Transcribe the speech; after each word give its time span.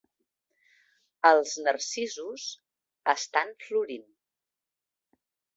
Els 1.31 1.53
narcisos 1.67 2.47
estan 3.15 3.55
florint. 3.67 4.11